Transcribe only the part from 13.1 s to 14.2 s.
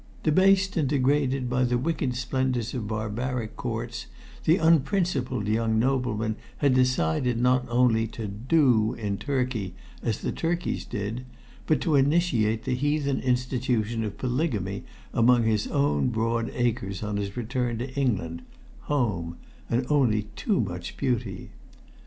institution of